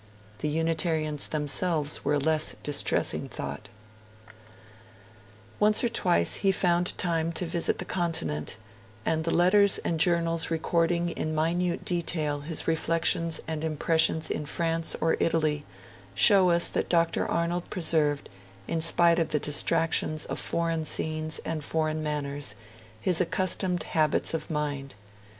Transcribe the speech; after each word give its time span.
The 0.39 0.49
Unitarians 0.49 1.27
themselves 1.27 2.03
were 2.03 2.15
a 2.15 2.19
less 2.19 2.55
distressing 2.63 3.29
thought. 3.29 3.69
Once 5.59 5.83
or 5.83 5.89
twice 5.89 6.37
he 6.37 6.51
found 6.51 6.97
time 6.97 7.31
to 7.33 7.45
visit 7.45 7.77
the 7.77 7.85
Continent, 7.85 8.57
and 9.05 9.23
the 9.25 9.29
letters 9.29 9.77
and 9.85 9.99
journals 9.99 10.49
recording 10.49 11.09
in 11.09 11.35
minute 11.35 11.85
detail 11.85 12.39
his 12.39 12.67
reflections 12.67 13.41
and 13.47 13.63
impressions 13.63 14.27
in 14.31 14.47
France 14.47 14.95
or 14.99 15.17
Italy 15.19 15.65
show 16.15 16.49
us 16.49 16.67
that 16.69 16.89
Dr. 16.89 17.27
Arnold 17.27 17.69
preserved, 17.69 18.27
in 18.67 18.81
spite 18.81 19.19
of 19.19 19.29
the 19.29 19.39
distractions 19.39 20.25
of 20.25 20.39
foreign 20.39 20.83
scenes 20.83 21.37
and 21.45 21.63
foreign 21.63 22.01
manners, 22.01 22.55
his 22.99 23.21
accustomed 23.21 23.83
habits 23.83 24.33
of 24.33 24.49
mind. 24.49 24.95